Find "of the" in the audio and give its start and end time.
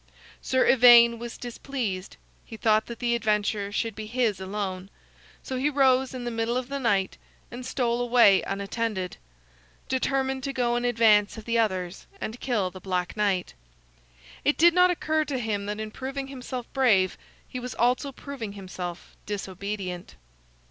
6.57-6.79, 11.37-11.59